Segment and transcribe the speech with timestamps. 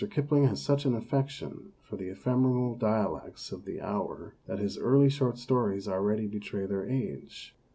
[0.09, 5.09] Kipling has such an affection for the ephemeral dialects of the hour that his early
[5.09, 7.55] short stories already betray their age.